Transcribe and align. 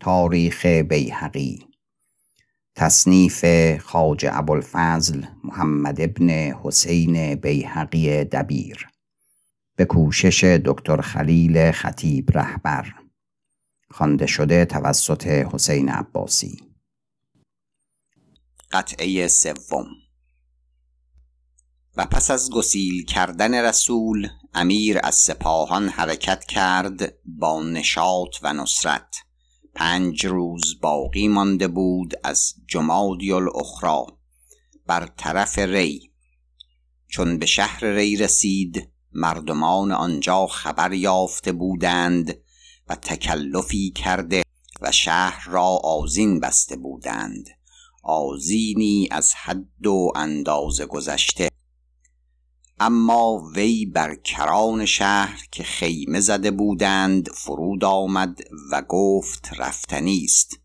تاریخ 0.00 0.66
بیهقی 0.66 1.66
تصنیف 2.74 3.44
خاج 3.76 4.26
ابوالفضل 4.30 5.26
محمد 5.44 6.00
ابن 6.00 6.30
حسین 6.30 7.34
بیهقی 7.34 8.24
دبیر 8.24 8.88
به 9.76 9.84
کوشش 9.84 10.44
دکتر 10.44 11.00
خلیل 11.00 11.72
خطیب 11.72 12.30
رهبر 12.38 12.94
خوانده 13.90 14.26
شده 14.26 14.64
توسط 14.64 15.26
حسین 15.26 15.88
عباسی. 15.88 16.60
قطعه 18.72 19.28
سوم. 19.28 19.86
و 21.96 22.06
پس 22.06 22.30
از 22.30 22.50
گسیل 22.50 23.04
کردن 23.04 23.64
رسول 23.64 24.28
امیر 24.54 25.00
از 25.02 25.14
سپاهان 25.14 25.88
حرکت 25.88 26.44
کرد 26.44 27.14
با 27.24 27.62
نشاط 27.62 28.36
و 28.42 28.52
نصرت. 28.52 29.16
پنج 29.80 30.26
روز 30.26 30.80
باقی 30.80 31.28
مانده 31.28 31.68
بود 31.68 32.14
از 32.24 32.54
جمادی 32.68 33.32
الاخرا 33.32 34.06
بر 34.86 35.08
طرف 35.16 35.58
ری. 35.58 36.12
چون 37.08 37.38
به 37.38 37.46
شهر 37.46 37.84
ری 37.84 38.16
رسید 38.16 38.88
مردمان 39.12 39.92
آنجا 39.92 40.46
خبر 40.46 40.92
یافته 40.92 41.52
بودند 41.52 42.38
و 42.88 42.94
تکلفی 42.94 43.90
کرده 43.90 44.42
و 44.80 44.92
شهر 44.92 45.48
را 45.50 45.66
آزین 45.84 46.40
بسته 46.40 46.76
بودند. 46.76 47.48
آزینی 48.02 49.08
از 49.10 49.34
حد 49.34 49.86
و 49.86 50.12
اندازه 50.16 50.86
گذشته 50.86 51.48
اما 52.82 53.50
وی 53.54 53.86
بر 53.86 54.14
کران 54.14 54.86
شهر 54.86 55.46
که 55.50 55.62
خیمه 55.62 56.20
زده 56.20 56.50
بودند 56.50 57.28
فرود 57.28 57.84
آمد 57.84 58.38
و 58.72 58.82
گفت 58.88 59.50
رفتنی 59.58 60.24
است. 60.24 60.60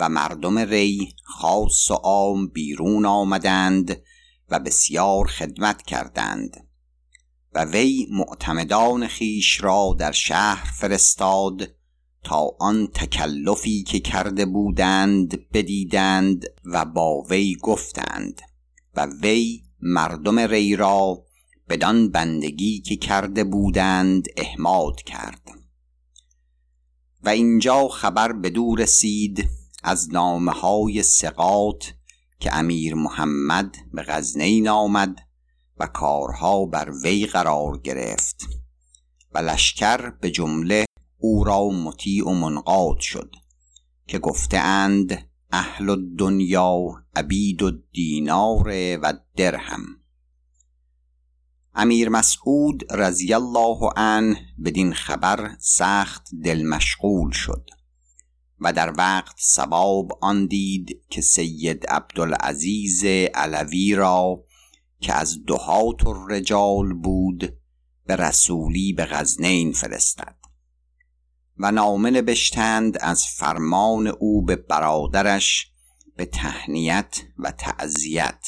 و 0.00 0.08
مردم 0.08 0.58
ری 0.58 1.14
خاص 1.24 1.90
و 1.90 1.94
عام 1.94 2.48
بیرون 2.48 3.06
آمدند 3.06 4.02
و 4.48 4.58
بسیار 4.58 5.26
خدمت 5.26 5.82
کردند. 5.82 6.66
و 7.54 7.64
وی 7.64 8.06
معتمدان 8.10 9.06
خیش 9.06 9.62
را 9.62 9.96
در 9.98 10.12
شهر 10.12 10.70
فرستاد 10.70 11.74
تا 12.24 12.50
آن 12.60 12.86
تکلفی 12.86 13.82
که 13.82 14.00
کرده 14.00 14.46
بودند 14.46 15.50
بدیدند 15.52 16.44
و 16.64 16.84
با 16.84 17.20
وی 17.20 17.56
گفتند. 17.62 18.42
و 18.96 19.06
وی 19.22 19.67
مردم 19.80 20.38
ری 20.38 20.76
را 20.76 21.24
بدان 21.68 22.10
بندگی 22.10 22.80
که 22.80 22.96
کرده 22.96 23.44
بودند 23.44 24.28
احماد 24.36 25.02
کرد 25.02 25.50
و 27.22 27.28
اینجا 27.28 27.88
خبر 27.88 28.32
بدو 28.32 28.76
رسید 28.76 29.48
از 29.82 30.12
نامه 30.12 30.52
های 30.52 31.02
سقات 31.02 31.94
که 32.40 32.56
امیر 32.56 32.94
محمد 32.94 33.76
به 33.92 34.02
غزنین 34.02 34.68
آمد 34.68 35.16
و 35.76 35.86
کارها 35.86 36.66
بر 36.66 36.90
وی 37.02 37.26
قرار 37.26 37.78
گرفت 37.78 38.48
و 39.34 39.38
لشکر 39.38 40.10
به 40.10 40.30
جمله 40.30 40.84
او 41.18 41.44
را 41.44 41.68
مطیع 41.68 42.28
و 42.28 42.34
منقاد 42.34 42.98
شد 43.00 43.34
که 44.06 44.18
گفته 44.18 44.58
اند 44.58 45.27
اهل 45.52 45.90
الدنیا 45.90 47.04
عبید 47.16 47.62
الدینار 47.62 48.68
و 49.02 49.12
درهم. 49.36 49.82
امیر 51.74 52.08
مسعود 52.08 52.92
رضی 52.92 53.34
الله 53.34 53.90
عنه 53.96 54.40
بدین 54.64 54.94
خبر 54.94 55.56
سخت 55.58 56.28
دل 56.44 56.62
مشغول 56.62 57.30
شد 57.30 57.70
و 58.60 58.72
در 58.72 58.94
وقت 58.98 59.36
سباب 59.38 60.18
آن 60.20 60.46
دید 60.46 61.02
که 61.10 61.20
سید 61.20 61.86
عبدالعزیز 61.86 63.04
علوی 63.34 63.94
را 63.94 64.44
که 65.00 65.12
از 65.12 65.44
دهات 65.46 66.06
الرجال 66.06 66.92
بود 66.92 67.58
به 68.06 68.16
رسولی 68.16 68.92
به 68.92 69.04
غزنین 69.04 69.72
فرستد. 69.72 70.36
و 71.58 71.72
نامه 71.72 72.10
نبشتند 72.10 72.98
از 73.00 73.24
فرمان 73.26 74.06
او 74.06 74.42
به 74.42 74.56
برادرش 74.56 75.70
به 76.16 76.26
تهنیت 76.26 77.20
و 77.38 77.50
تعذیت 77.50 78.46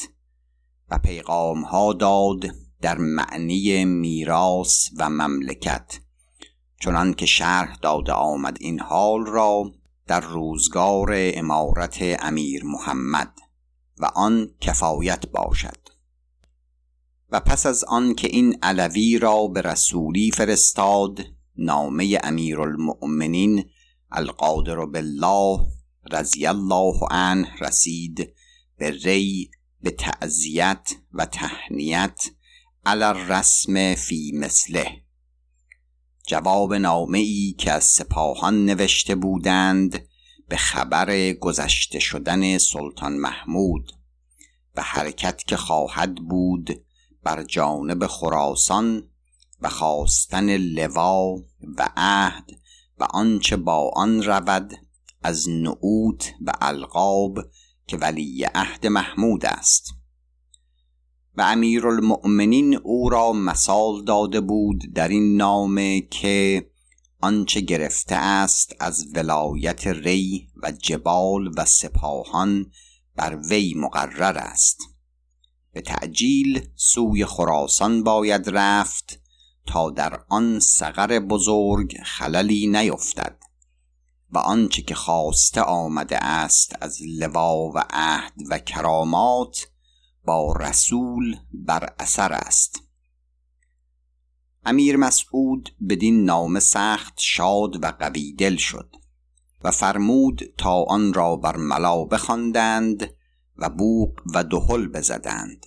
و 0.89 0.97
پیغام 0.97 1.61
ها 1.61 1.93
داد 1.93 2.45
در 2.81 2.97
معنی 2.97 3.85
میراث 3.85 4.89
و 4.97 5.09
مملکت. 5.09 5.99
چنان 6.79 7.13
که 7.13 7.25
شرح 7.25 7.75
داده 7.81 8.11
آمد 8.11 8.57
این 8.59 8.79
حال 8.79 9.25
را 9.25 9.71
در 10.07 10.19
روزگار 10.19 11.09
امارت 11.13 11.97
امیر 12.01 12.63
محمد 12.65 13.33
و 13.97 14.05
آن 14.05 14.51
کفایت 14.61 15.25
باشد. 15.27 15.77
و 17.29 17.39
پس 17.39 17.65
از 17.65 17.83
آن 17.83 18.15
که 18.15 18.27
این 18.27 18.57
علوی 18.63 19.19
را 19.19 19.47
به 19.47 19.61
رسولی 19.61 20.31
فرستاد 20.31 21.19
نامه 21.61 22.19
امیرالمؤمنین 22.23 23.65
القادر 24.11 24.85
بالله 24.85 25.67
رضی 26.11 26.45
الله 26.45 26.93
عنه 27.11 27.55
رسید 27.59 28.33
به 28.77 28.91
ری 28.91 29.51
به 29.81 29.91
تعذیت 29.91 30.89
و 31.13 31.25
تهنیت 31.25 32.29
علی 32.85 33.03
الرسم 33.03 33.95
فی 33.95 34.31
مثله. 34.35 35.01
جواب 36.27 36.73
نامه 36.73 37.17
ای 37.17 37.55
که 37.57 37.71
از 37.71 37.83
سپاهان 37.83 38.65
نوشته 38.65 39.15
بودند 39.15 40.07
به 40.49 40.57
خبر 40.57 41.33
گذشته 41.33 41.99
شدن 41.99 42.57
سلطان 42.57 43.13
محمود 43.13 43.91
و 44.75 44.81
حرکت 44.81 45.43
که 45.43 45.57
خواهد 45.57 46.15
بود 46.15 46.85
بر 47.23 47.43
جانب 47.43 48.07
خراسان 48.07 49.10
و 49.61 49.69
خواستن 49.69 50.57
لوا 50.57 51.35
و 51.77 51.89
عهد 51.97 52.51
و 52.99 53.03
آنچه 53.03 53.57
با 53.57 53.91
آن 53.95 54.23
رود 54.23 54.73
از 55.23 55.49
نعوت 55.49 56.33
و 56.41 56.51
القاب 56.61 57.39
که 57.87 57.97
ولی 57.97 58.43
عهد 58.43 58.87
محمود 58.87 59.45
است. 59.45 59.93
و 61.37 61.41
امیرالمؤمنین 61.41 62.75
او 62.75 63.09
را 63.09 63.33
مثال 63.33 64.03
داده 64.03 64.41
بود 64.41 64.93
در 64.93 65.07
این 65.07 65.37
نامه 65.37 66.01
که 66.01 66.69
آنچه 67.21 67.61
گرفته 67.61 68.15
است 68.15 68.75
از 68.79 69.07
ولایت 69.15 69.87
ری 69.87 70.47
و 70.63 70.71
جبال 70.71 71.51
و 71.57 71.65
سپاهان 71.65 72.71
بر 73.15 73.39
وی 73.49 73.73
مقرر 73.73 74.37
است. 74.37 74.77
به 75.73 75.81
تعجیل 75.81 76.67
سوی 76.75 77.25
خراسان 77.25 78.03
باید 78.03 78.49
رفت 78.49 79.20
تا 79.65 79.89
در 79.89 80.23
آن 80.29 80.59
سقر 80.59 81.19
بزرگ 81.19 81.97
خللی 82.03 82.67
نیفتد 82.67 83.37
و 84.31 84.37
آنچه 84.37 84.81
که 84.81 84.95
خواسته 84.95 85.61
آمده 85.61 86.23
است 86.23 86.75
از 86.81 86.97
لوا 87.01 87.69
و 87.69 87.83
عهد 87.89 88.33
و 88.49 88.59
کرامات 88.59 89.67
با 90.25 90.53
رسول 90.53 91.35
بر 91.53 91.93
اثر 91.99 92.33
است. 92.33 92.81
امیر 94.65 94.97
مسعود 94.97 95.69
بدین 95.89 96.25
نامه 96.25 96.59
سخت 96.59 97.13
شاد 97.17 97.83
و 97.83 97.87
قوی 97.87 98.33
دل 98.33 98.55
شد 98.55 98.95
و 99.63 99.71
فرمود 99.71 100.41
تا 100.57 100.83
آن 100.83 101.13
را 101.13 101.35
بر 101.35 101.57
ملا 101.57 102.03
بخواندند 102.03 103.13
و 103.57 103.69
بوق 103.69 104.21
و 104.33 104.43
دهل 104.43 104.87
بزدند 104.87 105.65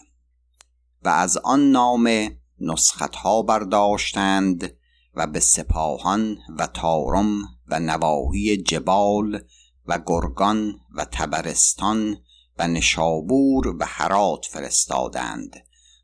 و 1.03 1.09
از 1.09 1.37
آن 1.37 1.71
نامه 1.71 2.41
نسختها 2.61 3.43
برداشتند 3.43 4.77
و 5.15 5.27
به 5.27 5.41
سپاهان 5.41 6.39
و 6.59 6.67
تارم 6.67 7.43
و 7.69 7.81
نواحی 7.81 8.57
جبال 8.57 9.41
و 9.87 9.99
گرگان 10.07 10.81
و 10.95 11.05
تبرستان 11.05 12.17
و 12.59 12.69
نشابور 12.69 13.69
و 13.69 13.85
حرات 13.85 14.47
فرستادند 14.47 15.57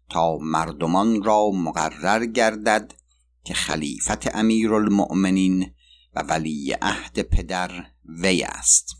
تا 0.09 0.39
مردمان 0.39 1.23
را 1.23 1.51
مقرر 1.51 2.27
گردد 2.27 2.95
که 3.45 3.55
خلیفت 3.55 4.37
امیرالمؤمنین 4.37 5.75
و 6.15 6.23
ولی 6.23 6.73
عهد 6.83 7.23
پدر 7.23 7.87
وی 8.05 8.43
است. 8.43 8.97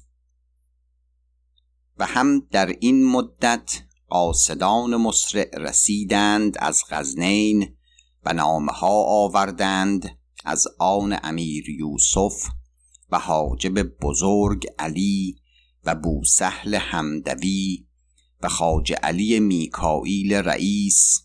و 1.99 2.07
هم 2.07 2.41
در 2.51 2.67
این 2.67 3.07
مدت 3.07 3.83
قاصدان 4.11 4.97
مسرع 4.97 5.59
رسیدند 5.59 6.57
از 6.59 6.83
غزنین 6.91 7.77
و 8.25 8.33
نامه 8.33 8.73
ها 8.73 9.05
آوردند 9.05 10.19
از 10.45 10.67
آن 10.79 11.19
امیر 11.23 11.71
یوسف 11.71 12.49
و 13.11 13.19
حاجب 13.19 13.83
بزرگ 13.83 14.67
علی 14.79 15.37
و 15.85 15.95
بوسهل 15.95 16.75
همدوی 16.75 17.87
و 18.43 18.49
خاج 18.49 18.93
علی 19.03 19.41
میکائیل 19.41 20.35
رئیس 20.35 21.23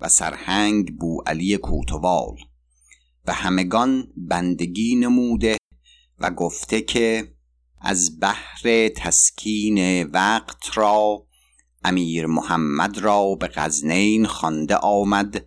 و 0.00 0.08
سرهنگ 0.08 0.96
بو 0.98 1.22
علی 1.26 1.56
کوتوال. 1.56 2.36
و 3.26 3.32
همگان 3.32 4.08
بندگی 4.16 4.96
نموده 4.96 5.56
و 6.18 6.30
گفته 6.30 6.80
که 6.80 7.34
از 7.80 8.20
بحر 8.20 8.88
تسکین 8.88 10.02
وقت 10.02 10.78
را 10.78 11.26
امیر 11.84 12.26
محمد 12.26 12.98
را 12.98 13.34
به 13.34 13.46
غزنین 13.54 14.26
خوانده 14.26 14.76
آمد 14.76 15.46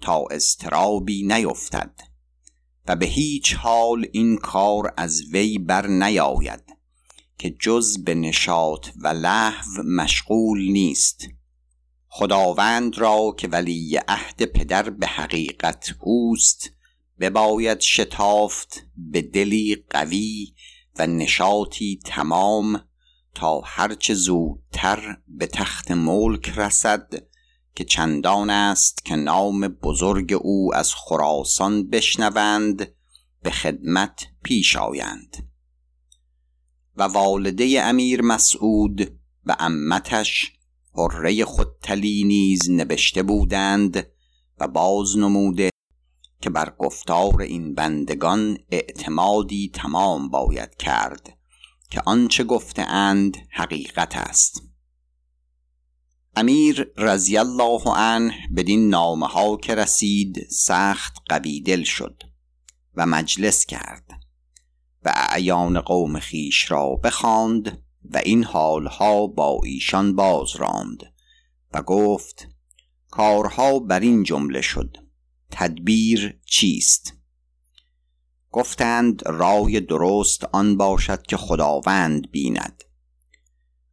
تا 0.00 0.24
اضطرابی 0.30 1.22
نیفتد 1.22 2.00
و 2.86 2.96
به 2.96 3.06
هیچ 3.06 3.54
حال 3.54 4.06
این 4.12 4.36
کار 4.36 4.94
از 4.96 5.22
وی 5.32 5.58
بر 5.58 5.86
نیاید 5.86 6.62
که 7.38 7.50
جز 7.50 8.04
به 8.04 8.14
نشاط 8.14 8.88
و 8.96 9.08
لحو 9.08 9.82
مشغول 9.82 10.72
نیست. 10.72 11.26
خداوند 12.08 12.98
را 12.98 13.34
که 13.38 13.48
ولی 13.48 13.98
عهد 14.08 14.44
پدر 14.44 14.90
به 14.90 15.06
حقیقت 15.06 15.94
اوست 16.00 16.70
بباید 17.20 17.80
شتافت 17.80 18.86
به 18.96 19.22
دلی 19.22 19.84
قوی 19.90 20.54
و 20.98 21.06
نشاطی 21.06 22.00
تمام 22.04 22.84
تا 23.34 23.60
هرچه 23.64 24.14
زودتر 24.14 25.16
به 25.28 25.46
تخت 25.46 25.90
ملک 25.90 26.48
رسد 26.56 27.12
که 27.74 27.84
چندان 27.84 28.50
است 28.50 29.04
که 29.04 29.16
نام 29.16 29.68
بزرگ 29.68 30.38
او 30.42 30.74
از 30.74 30.94
خراسان 30.94 31.90
بشنوند 31.90 32.94
به 33.42 33.50
خدمت 33.50 34.26
پیش 34.42 34.76
آیند. 34.76 35.50
و 36.96 37.02
والده 37.02 37.82
امیر 37.82 38.22
مسعود 38.22 39.20
و 39.46 39.56
امتش 39.58 40.52
حره 40.94 41.44
خودتلی 41.44 42.24
نیز 42.24 42.70
نبشته 42.70 43.22
بودند 43.22 44.06
و 44.58 44.68
باز 44.68 45.16
نموده 45.18 45.70
که 46.40 46.50
بر 46.50 46.74
گفتار 46.78 47.42
این 47.42 47.74
بندگان 47.74 48.58
اعتمادی 48.70 49.70
تمام 49.74 50.28
باید 50.28 50.74
کرد. 50.74 51.38
که 51.94 52.02
آنچه 52.06 52.44
گفته 52.44 52.82
اند 52.82 53.36
حقیقت 53.50 54.16
است. 54.16 54.62
امیر 56.36 56.92
رضی 56.96 57.36
الله 57.36 57.82
عنه 57.86 58.34
بدین 58.56 58.88
نامه 58.88 59.26
ها 59.26 59.56
که 59.56 59.74
رسید 59.74 60.46
سخت 60.50 61.16
قوی 61.28 61.60
دل 61.60 61.82
شد 61.82 62.22
و 62.94 63.06
مجلس 63.06 63.66
کرد 63.66 64.04
و 65.04 65.12
اعیان 65.16 65.80
قوم 65.80 66.18
خیش 66.18 66.70
را 66.70 66.86
بخواند 67.04 67.82
و 68.04 68.18
این 68.24 68.44
حالها 68.44 69.26
با 69.26 69.60
ایشان 69.64 70.16
باز 70.16 70.56
راند 70.56 71.14
و 71.72 71.82
گفت 71.82 72.48
کارها 73.10 73.78
بر 73.78 74.00
این 74.00 74.22
جمله 74.22 74.60
شد 74.60 74.96
تدبیر 75.50 76.40
چیست؟ 76.46 77.14
گفتند 78.54 79.22
رای 79.26 79.80
درست 79.80 80.44
آن 80.52 80.76
باشد 80.76 81.22
که 81.22 81.36
خداوند 81.36 82.30
بیند. 82.30 82.84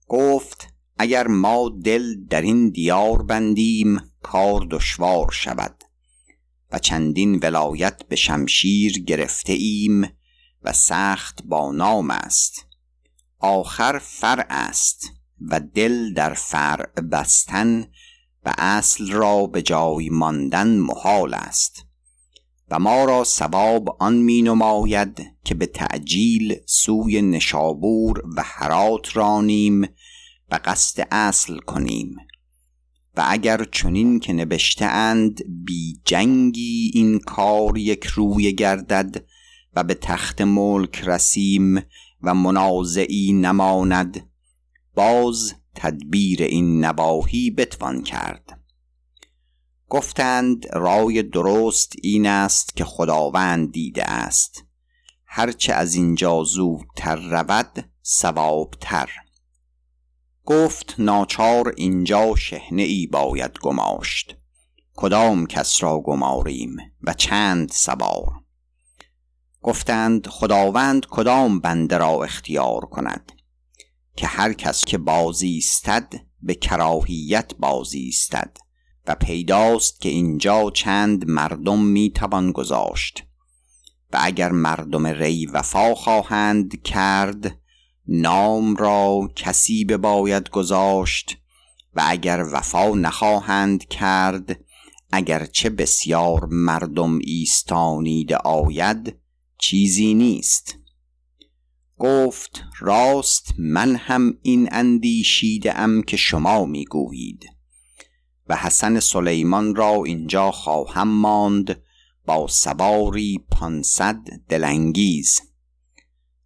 گفت 0.07 0.73
اگر 0.97 1.27
ما 1.27 1.71
دل 1.83 2.25
در 2.29 2.41
این 2.41 2.69
دیار 2.69 3.23
بندیم 3.23 4.01
کار 4.21 4.67
دشوار 4.71 5.31
شود. 5.31 5.83
و 6.71 6.79
چندین 6.79 7.39
ولایت 7.43 8.03
به 8.07 8.15
شمشیر 8.15 9.03
گرفته 9.03 9.53
ایم 9.53 10.07
و 10.63 10.73
سخت 10.73 11.43
با 11.45 11.71
نام 11.71 12.11
است. 12.11 12.65
آخر 13.39 13.99
فرع 14.03 14.47
است 14.49 15.11
و 15.41 15.59
دل 15.59 16.13
در 16.13 16.33
فرع 16.33 17.01
بستن 17.11 17.87
و 18.45 18.53
اصل 18.57 19.11
را 19.11 19.47
به 19.47 19.61
جای 19.61 20.09
ماندن 20.09 20.77
محال 20.77 21.33
است. 21.33 21.90
و 22.71 22.79
ما 22.79 23.05
را 23.05 23.23
ثواب 23.23 23.97
آن 23.99 24.15
می 24.15 24.41
نماید 24.41 25.25
که 25.43 25.55
به 25.55 25.65
تعجیل 25.65 26.55
سوی 26.65 27.21
نشابور 27.21 28.23
و 28.37 28.43
حرات 28.45 29.17
رانیم 29.17 29.81
و 30.51 30.59
قصد 30.65 31.07
اصل 31.11 31.57
کنیم. 31.57 32.15
و 33.17 33.25
اگر 33.27 33.63
چنین 33.63 34.19
که 34.19 34.33
نبشته 34.33 34.85
اند 34.85 35.41
بی 35.65 36.01
جنگی 36.05 36.91
این 36.93 37.19
کار 37.19 37.77
یک 37.77 38.05
روی 38.05 38.53
گردد 38.53 39.25
و 39.75 39.83
به 39.83 39.93
تخت 39.93 40.41
ملک 40.41 41.01
رسیم 41.05 41.81
و 42.21 42.33
منازعی 42.33 43.33
نماند 43.33 44.29
باز 44.95 45.53
تدبیر 45.75 46.43
این 46.43 46.85
نواهی 46.85 47.51
بتوان 47.51 48.03
کرد. 48.03 48.60
گفتند 49.91 50.67
رای 50.73 51.23
درست 51.23 51.93
این 52.03 52.27
است 52.27 52.75
که 52.75 52.85
خداوند 52.85 53.71
دیده 53.71 54.03
است. 54.03 54.63
هرچه 55.25 55.73
از 55.73 55.95
اینجا 55.95 56.43
زودتر 56.43 57.15
رود 57.15 57.91
سوابتر 58.01 59.09
گفت 60.45 60.95
ناچار 60.97 61.73
اینجا 61.77 62.35
شهنه 62.35 62.81
ای 62.81 63.07
باید 63.07 63.59
گماشت. 63.59 64.37
کدام 64.95 65.45
کس 65.45 65.83
را 65.83 65.99
گماریم 65.99 66.77
و 67.01 67.13
چند 67.13 67.71
سوار؟ 67.71 68.27
گفتند 69.61 70.27
خداوند 70.27 71.05
کدام 71.05 71.59
بنده 71.59 71.97
را 71.97 72.23
اختیار 72.23 72.81
کند؟ 72.81 73.31
که 74.15 74.27
هر 74.27 74.53
کس 74.53 74.85
که 74.85 74.97
بازیستد 74.97 76.13
به 76.41 76.55
کراهیت 76.55 77.55
بازیستد 77.59 78.57
و 79.07 79.15
پیداست 79.15 80.01
که 80.01 80.09
اینجا 80.09 80.71
چند 80.71 81.29
مردم 81.29 81.81
می‌توان 81.81 82.51
گذاشت. 82.51 83.23
و 84.13 84.19
اگر 84.21 84.51
مردم 84.51 85.07
ری 85.07 85.45
وفا 85.45 85.95
خواهند 85.95 86.81
کرد 86.81 87.59
نام 88.07 88.75
را 88.75 89.29
کسی 89.35 89.85
باید 89.85 90.49
گذاشت 90.49 91.37
و 91.95 92.03
اگر 92.07 92.45
وفا 92.51 92.89
نخواهند 92.89 93.87
کرد 93.87 94.59
اگرچه 95.11 95.69
بسیار 95.69 96.45
مردم 96.45 97.19
ایستانیده 97.19 98.35
آید 98.37 99.15
چیزی 99.57 100.13
نیست. 100.13 100.77
گفت 101.97 102.63
راست 102.79 103.53
من 103.59 103.95
هم 103.95 104.37
این 104.41 104.69
اندیشیده 104.71 105.79
ام 105.79 106.03
که 106.03 106.17
شما 106.17 106.65
می‌گویید. 106.65 107.50
و 108.51 108.55
حسن 108.55 108.99
سلیمان 108.99 109.75
را 109.75 110.03
اینجا 110.05 110.51
خواهم 110.51 111.07
ماند 111.07 111.81
با 112.25 112.47
سواری 112.47 113.45
پانصد 113.51 114.17
دلانگیز. 114.49 115.41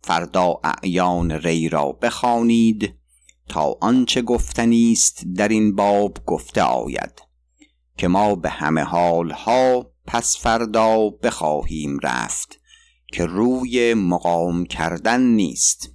فردا 0.02 0.60
اعیان 0.64 1.32
ری 1.32 1.70
را 1.70 1.92
بخوانید 1.92 2.96
تا 3.50 3.78
آنچه 3.82 4.22
گفتنی 4.22 4.92
است 4.92 5.24
در 5.36 5.48
این 5.48 5.76
باب 5.76 6.18
گفته 6.26 6.62
آید 6.62 7.22
که 7.98 8.08
ما 8.08 8.36
به 8.36 8.50
همه 8.50 8.82
حالها 8.82 9.92
پس 10.08 10.38
فردا 10.38 11.10
بخواهیم 11.10 12.00
رفت 12.04 12.60
که 13.14 13.26
روی 13.26 13.94
مقام 13.94 14.66
کردن 14.66 15.22
نیست. 15.22 15.90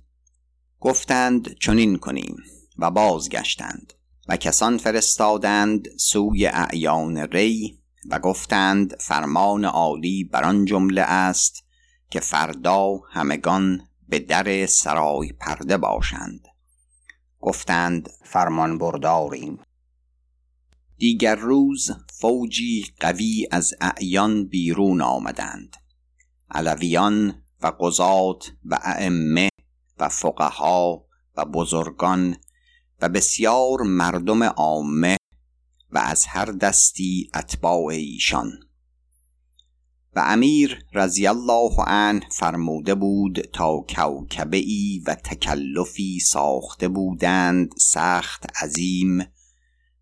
گفتند 0.80 1.58
چنین 1.58 1.98
کنیم 1.98 2.36
و 2.78 2.90
بازگشتند. 2.90 3.92
و 4.30 4.36
کسان 4.36 4.78
فرستادند 4.78 5.88
سوی 5.98 6.46
اعیان 6.46 7.16
ری 7.16 7.78
و 8.10 8.18
گفتند 8.18 8.96
فرمان 9.00 9.64
عالی 9.64 10.24
بر 10.24 10.44
آن 10.44 10.64
جمله 10.64 11.00
است 11.00 11.64
که 12.10 12.20
فردا 12.20 13.00
همگان 13.10 13.88
به 14.08 14.18
در 14.18 14.66
سرای 14.66 15.32
پرده 15.32 15.76
باشند. 15.76 16.48
گفتند 17.40 18.10
فرمان 18.24 18.78
برداریم. 18.78 19.58
دیگر 20.98 21.34
روز 21.34 21.90
فوجی 22.12 22.86
قوی 23.00 23.48
از 23.50 23.74
اعیان 23.80 24.46
بیرون 24.46 25.00
آمدند. 25.00 25.76
علویان 26.50 27.42
و 27.62 27.72
قضات 27.80 28.52
و 28.64 28.78
ائمه 28.82 29.48
و 29.98 30.08
فقها 30.08 31.04
و 31.36 31.44
بزرگان 31.44 32.36
و 33.02 33.08
بسیار 33.08 33.82
مردم 33.82 34.42
عامه 34.42 35.16
و 35.90 35.98
از 35.98 36.24
هر 36.26 36.44
دستی 36.44 37.30
اتباع 37.34 37.86
ایشان. 37.86 38.50
و 40.16 40.22
امیر 40.26 40.84
رضی 40.92 41.26
الله 41.26 41.70
عنه 41.86 42.20
فرموده 42.32 42.94
بود 42.94 43.40
تا 43.52 43.84
کوکبه 43.88 44.56
ای 44.56 45.02
و 45.06 45.14
تکلفی 45.14 46.20
ساخته 46.20 46.88
بودند 46.88 47.74
سخت 47.78 48.62
عظیم 48.62 49.26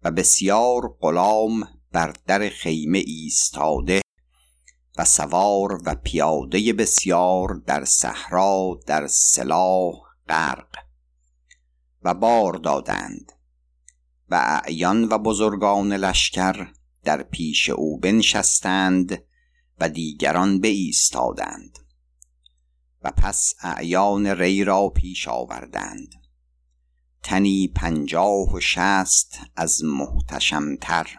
و 0.02 0.10
بسیار 0.10 0.96
غلام 1.00 1.68
بر 1.92 2.14
در 2.26 2.48
خیمه 2.48 2.98
ایستاده 2.98 4.00
و 4.98 5.04
سوار 5.04 5.80
و 5.84 5.94
پیاده 5.94 6.72
بسیار 6.72 7.62
در 7.66 7.84
صحرا 7.84 8.80
در 8.86 9.06
سلاح 9.06 9.94
غرق. 10.28 10.67
و 12.02 12.14
بار 12.14 12.52
دادند. 12.52 13.32
و 14.30 14.60
اعیان 14.64 15.04
و 15.04 15.18
بزرگان 15.18 15.92
لشکر 15.92 16.68
در 17.04 17.22
پیش 17.22 17.70
او 17.70 17.98
بنشستند 17.98 19.22
و 19.80 19.88
دیگران 19.88 20.60
ایستادند 20.64 21.78
و 23.02 23.10
پس 23.10 23.54
اعیان 23.62 24.26
ری 24.26 24.64
را 24.64 24.88
پیش 24.88 25.28
آوردند. 25.28 26.14
تنی 27.22 27.68
پنجاه 27.68 28.54
و 28.54 28.60
شست 28.60 29.38
از 29.56 29.84
محتشمتر. 29.84 31.18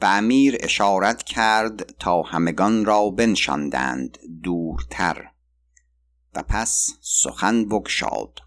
و 0.00 0.04
امیر 0.04 0.56
اشارت 0.60 1.22
کرد 1.22 1.96
تا 1.98 2.22
همگان 2.22 2.84
را 2.84 3.10
بنشاندند 3.10 4.18
دورتر. 4.42 5.30
و 6.34 6.42
پس 6.42 6.92
سخن 7.00 7.64
بگشاد. 7.68 8.43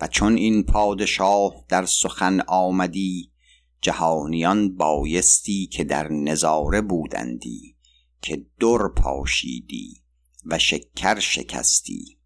و 0.00 0.06
چون 0.06 0.36
این 0.36 0.62
پادشاه 0.62 1.64
در 1.68 1.86
سخن 1.86 2.40
آمدی 2.40 3.32
جهانیان 3.80 4.76
بایستی 4.76 5.66
که 5.66 5.84
در 5.84 6.08
نظاره 6.08 6.80
بودندی 6.80 7.76
که 8.22 8.46
در 8.60 8.88
پاشیدی 8.96 10.02
و 10.46 10.58
شکر 10.58 11.18
شکستی. 11.18 12.18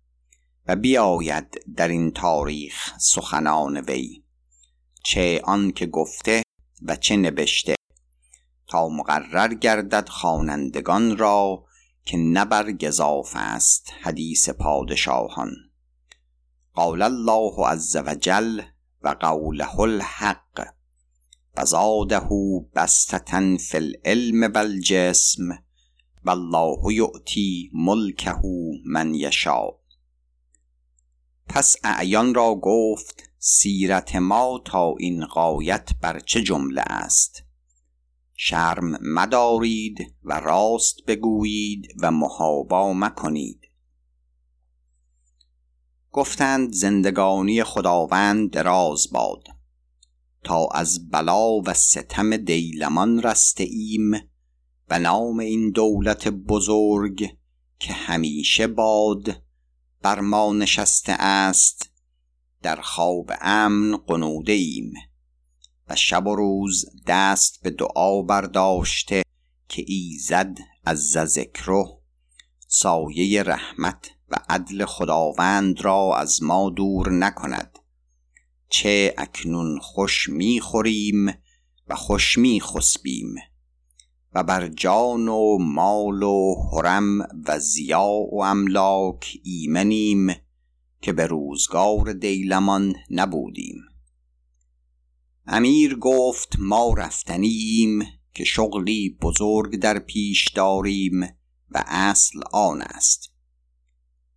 و 0.67 0.77
بیاید 0.77 1.65
در 1.77 1.89
این 1.89 2.11
تاریخ 2.11 2.99
سخنان 2.99 3.81
وی 3.81 4.25
چه 5.05 5.41
آن 5.45 5.73
که 5.73 5.87
گفته 5.87 6.43
و 6.83 6.97
چه 6.97 7.17
نبشته. 7.17 7.75
تا 8.67 8.89
مقرر 8.89 9.55
گردد 9.55 10.09
خوانندگان 10.09 11.17
را 11.17 11.65
که 12.05 12.17
نبر 12.17 12.73
گزاف 12.73 13.33
است 13.37 13.93
حدیث 14.03 14.49
پادشاهان. 14.49 15.51
قال 16.75 17.03
الله 17.03 17.67
عز 17.67 17.97
وجل 17.97 18.63
و 19.03 19.09
قوله 19.09 19.81
الحق 19.81 20.67
و 21.57 21.65
زاده 21.65 22.29
بستتا 22.75 23.57
فی 23.57 23.77
العلم 23.77 24.53
والجسم 24.55 25.59
والله 26.25 26.95
یؤتی 26.95 27.71
ملکه 27.75 28.43
من 28.87 29.15
یشاء. 29.15 29.71
پس 31.49 31.77
اعیان 31.85 32.35
را 32.35 32.55
گفت 32.55 33.31
سیرت 33.39 34.17
ما 34.17 34.63
تا 34.65 34.95
این 34.99 35.27
غایت 35.27 35.91
بر 36.01 36.21
چه 36.21 36.43
جمله 36.43 36.83
است؟ 36.87 37.43
شرم 38.35 38.99
مدارید 39.01 40.15
و 40.25 40.41
راست 40.41 40.97
بگویید 41.07 41.87
و 42.03 42.11
محابا 42.11 42.93
مکنید. 42.93 43.61
گفتند 46.15 46.73
زندگانی 46.73 47.65
خداوند 47.65 48.51
دراز 48.51 49.11
باد. 49.13 49.45
تا 50.45 50.67
از 50.67 51.11
بلا 51.11 51.59
و 51.67 51.75
ستم 51.75 52.37
دیلمان 52.37 53.23
رسته 53.23 53.65
ایم 53.65 54.13
و 54.91 54.99
نام 54.99 55.39
این 55.39 55.71
دولت 55.71 56.29
بزرگ 56.29 57.37
که 57.79 57.93
همیشه 57.93 58.67
باد 58.67 59.43
بر 60.03 60.21
ما 60.21 60.53
نشسته 60.53 61.13
است 61.13 61.91
در 62.63 62.81
خواب 62.81 63.31
امن 63.41 63.97
قنوده 63.97 64.53
ایم 64.53 64.93
و 65.89 65.97
شب 65.97 66.27
و 66.27 66.37
روز 66.37 66.85
دست 67.07 67.63
به 67.63 67.71
دعا 67.71 68.23
برداشته 68.23 69.23
که 69.69 69.85
ایزد 69.87 70.59
از 70.85 71.11
ذکره 71.11 71.85
سایه 72.69 73.43
رحمت 73.43 74.11
عدل 74.49 74.85
خداوند 74.85 75.81
را 75.81 76.17
از 76.17 76.43
ما 76.43 76.71
دور 76.71 77.11
نکند. 77.11 77.79
چه 78.69 79.15
اکنون 79.19 79.79
خوش 79.79 80.29
می‌خوریم 80.29 81.27
و 81.89 81.95
خوش 81.95 82.39
میخسبیم 82.39 83.35
و 84.33 84.43
بر 84.43 84.69
جان 84.69 85.29
و 85.29 85.59
مال 85.59 86.23
و 86.23 86.55
حرم 86.73 87.21
و 87.21 87.59
زیا 87.59 88.09
و 88.33 88.43
املاک 88.43 89.39
ایمنیم 89.45 90.35
که 91.03 91.13
به 91.13 91.27
روزگار 91.27 92.13
دیلمان 92.13 92.95
نبودیم. 93.11 93.77
امیر 95.47 95.97
گفت 95.97 96.57
ما 96.59 96.95
رفتنیم 96.95 98.03
که 98.35 98.45
شغلی 98.45 99.19
بزرگ 99.23 99.77
در 99.77 99.99
پیش 99.99 100.49
داریم 100.49 101.23
و 101.71 101.85
اصل 101.87 102.41
آن 102.53 102.83
است. 102.83 103.34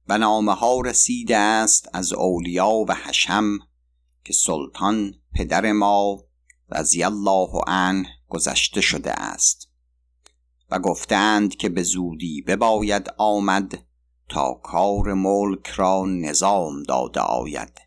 و 0.10 0.18
نامه 0.18 0.54
ها 0.54 0.82
رسیده 0.82 1.38
است 1.38 1.90
از 1.94 2.14
اولیا 2.14 2.70
و 2.70 2.94
حشم 2.94 3.58
که 4.24 4.34
سلطان 4.34 5.14
پدر 5.34 5.72
ما 5.72 6.24
رضی 6.70 7.04
الله 7.04 7.50
عنه 7.68 8.08
گذشته 8.28 8.82
شده 8.82 9.12
است 9.12 9.70
و 10.72 10.80
گفتند 10.80 11.56
که 11.56 11.70
به 11.70 11.84
زودی 11.84 12.42
بباید 12.42 13.10
آمد 13.18 13.84
تا 14.30 14.54
کار 14.64 15.14
ملک 15.14 15.68
را 15.68 16.06
نظام 16.06 16.84
داده 16.84 17.20
آید 17.20 17.80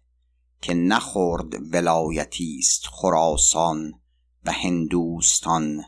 که 0.60 0.74
نخورد 0.74 1.74
ولایتی 1.74 2.56
است 2.58 2.86
خراسان 2.86 3.92
و 4.44 4.52
هندوستان 4.52 5.84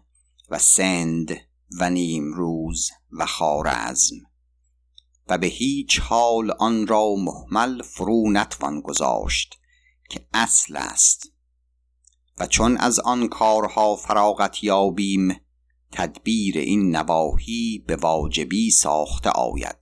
و 0.51 0.59
سند 0.59 1.37
و 1.79 1.91
نیمروز 1.91 2.91
و 3.13 3.27
خارزم 3.27 4.17
به 5.39 5.47
هیچ 5.47 6.01
حال 6.01 6.51
آن 6.51 6.87
را 6.87 7.15
محمل 7.15 7.83
فرو 7.83 8.31
نتوان 8.31 8.81
گذاشت 8.81 9.59
که 10.11 10.27
اصل 10.35 10.77
است. 10.77 11.33
و 12.39 12.47
چون 12.47 12.77
از 12.77 13.01
آن 13.01 13.29
کارها 13.29 13.97
فراغت 13.97 14.65
یابیم 14.65 15.41
تدبیر 15.93 16.59
این 16.59 16.97
نواحی 16.97 17.85
به 17.87 17.97
واجبی 17.97 18.71
ساخته 18.71 19.31
آید. 19.31 19.77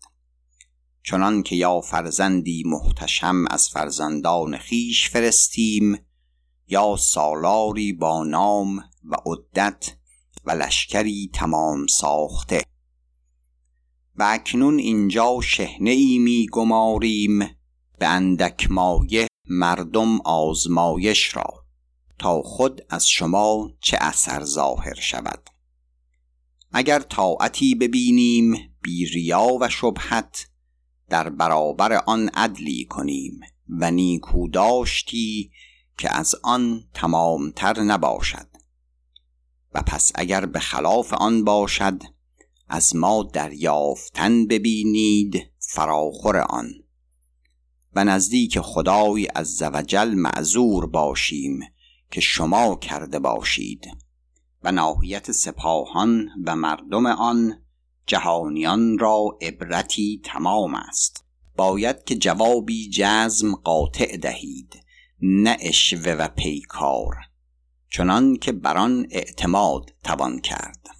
چنان 1.02 1.42
که 1.42 1.56
یا 1.56 1.80
فرزندی 1.80 2.62
محتشم 2.66 3.44
از 3.50 3.68
فرزندان 3.68 4.56
خیش 4.56 5.10
فرستیم 5.10 5.98
یا 6.68 6.96
سالاری 6.96 7.92
با 7.92 8.24
نام 8.24 8.76
و 9.04 9.16
عدت 9.26 9.96
و 10.44 10.50
لشکری 10.50 11.30
تمام 11.34 11.86
ساخته. 11.86 12.62
و 14.20 14.22
اکنون 14.22 14.78
اینجا 14.78 15.40
شهنه 15.42 15.90
ای 15.90 16.18
می 16.18 16.46
گماریم 16.52 17.38
به 17.98 18.06
اندک 18.06 18.70
مایه 18.70 19.26
مردم 19.48 20.20
آزمایش 20.20 21.36
را 21.36 21.64
تا 22.18 22.42
خود 22.42 22.80
از 22.90 23.08
شما 23.08 23.70
چه 23.80 23.98
اثر 24.00 24.44
ظاهر 24.44 24.94
شود. 24.94 25.50
اگر 26.72 27.00
طاعتی 27.00 27.74
ببینیم 27.74 28.74
بی 28.82 29.06
ریا 29.06 29.46
و 29.60 29.68
شبهت 29.68 30.48
در 31.08 31.28
برابر 31.28 31.92
آن 31.92 32.28
عدلی 32.28 32.84
کنیم 32.84 33.40
و 33.68 33.90
نیکو 33.90 34.48
داشتی 34.48 35.50
که 35.98 36.16
از 36.16 36.34
آن 36.42 36.84
تمامتر 36.94 37.80
نباشد. 37.80 38.46
و 39.74 39.82
پس 39.82 40.12
اگر 40.14 40.46
به 40.46 40.58
خلاف 40.58 41.12
آن 41.12 41.44
باشد 41.44 42.02
از 42.70 42.96
ما 42.96 43.22
دریافتن 43.32 44.46
ببینید 44.46 45.46
فراخور 45.58 46.36
آن. 46.36 46.72
و 47.94 48.04
نزدیک 48.04 48.60
خدای 48.60 49.28
از 49.34 49.56
زوجل 49.56 50.14
معذور 50.14 50.86
باشیم 50.86 51.60
که 52.10 52.20
شما 52.20 52.76
کرده 52.76 53.18
باشید. 53.18 53.86
و 54.64 54.72
ناحیت 54.72 55.32
سپاهان 55.32 56.28
و 56.46 56.56
مردم 56.56 57.06
آن 57.06 57.58
جهانیان 58.06 58.98
را 58.98 59.38
عبرتی 59.42 60.20
تمام 60.24 60.74
است. 60.74 61.24
باید 61.56 62.04
که 62.04 62.14
جوابی 62.14 62.90
جزم 62.90 63.54
قاطع 63.54 64.16
دهید 64.16 64.84
نه 65.22 65.56
اشوه 65.60 66.12
و 66.12 66.28
پیکار. 66.28 67.14
چنان 67.90 68.36
که 68.36 68.52
بر 68.52 68.76
آن 68.76 69.06
اعتماد 69.10 69.92
توان 70.04 70.40
کرد. 70.40 70.99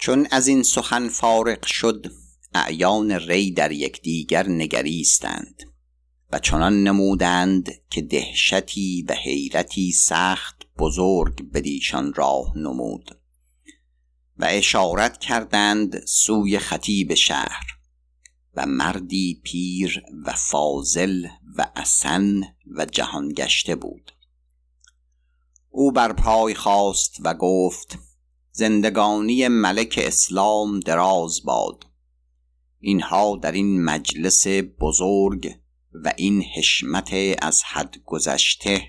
چون 0.00 0.26
از 0.30 0.48
این 0.48 0.62
سخن 0.62 1.08
فارغ 1.08 1.66
شد 1.66 2.12
اعیان 2.54 3.12
ری 3.12 3.50
در 3.50 3.72
یکدیگر 3.72 4.48
نگریستند 4.48 5.62
و 6.32 6.38
چنان 6.38 6.84
نمودند 6.84 7.70
که 7.90 8.02
دهشتی 8.02 9.04
و 9.08 9.14
حیرتی 9.14 9.92
سخت 9.92 10.66
بزرگ 10.78 11.52
بدیشان 11.52 12.14
راه 12.14 12.58
نمود 12.58 13.20
و 14.36 14.44
اشارت 14.50 15.18
کردند 15.18 16.06
سوی 16.06 16.58
خطیب 16.58 17.14
شهر 17.14 17.66
و 18.54 18.66
مردی 18.66 19.40
پیر 19.44 20.02
و 20.24 20.32
فاضل 20.32 21.26
و 21.56 21.66
اسن 21.76 22.42
و 22.76 22.84
جهان 22.84 23.28
گشته 23.28 23.74
بود. 23.74 24.12
او 25.68 25.92
بر 25.92 26.12
پای 26.12 26.54
خواست 26.54 27.16
و 27.24 27.34
گفت 27.34 27.98
زندگانی 28.60 29.48
ملک 29.48 30.00
اسلام 30.02 30.80
دراز 30.80 31.44
باد. 31.44 31.86
اینها 32.78 33.36
در 33.42 33.52
این 33.52 33.84
مجلس 33.84 34.46
بزرگ 34.80 35.54
و 35.92 36.12
این 36.16 36.42
حشمت 36.56 37.10
از 37.42 37.62
حد 37.62 37.96
گذشته 38.04 38.82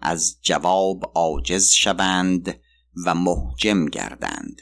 از 0.00 0.38
جواب 0.42 1.12
عاجز 1.14 1.70
شوند 1.70 2.60
و 3.04 3.14
محجم 3.14 3.86
گردند. 3.86 4.60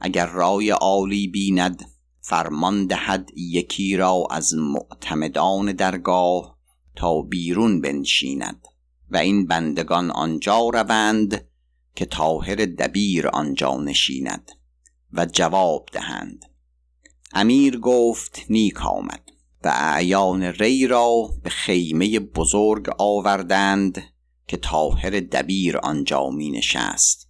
اگر 0.00 0.26
رای 0.26 0.70
عالی 0.70 1.28
بیند 1.28 1.84
فرمان 2.20 2.86
دهد 2.86 3.30
یکی 3.36 3.96
را 3.96 4.26
از 4.30 4.54
معتمدان 4.54 5.72
درگاه 5.72 6.58
تا 6.96 7.22
بیرون 7.22 7.80
بنشیند 7.80 8.66
و 9.10 9.16
این 9.16 9.46
بندگان 9.46 10.10
آنجا 10.10 10.68
روند 10.68 11.53
که 11.94 12.04
طاهر 12.04 12.54
دبیر 12.54 13.28
آنجا 13.28 13.76
نشیند 13.76 14.50
و 15.12 15.26
جواب 15.26 15.88
دهند. 15.92 16.44
امیر 17.32 17.78
گفت 17.78 18.42
نیک 18.50 18.86
آمد 18.86 19.30
و 19.64 19.72
اعیان 19.74 20.42
ری 20.42 20.86
را 20.86 21.30
به 21.42 21.50
خیمه 21.50 22.18
بزرگ 22.18 22.88
آوردند 22.98 24.02
که 24.46 24.56
طاهر 24.56 25.10
دبیر 25.10 25.78
آنجا 25.78 26.30
می 26.30 26.50
نشست 26.50 27.28